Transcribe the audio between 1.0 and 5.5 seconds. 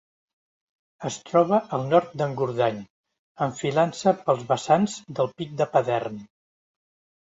Es troba al nord d'Engordany, enfilant-se pels vessants del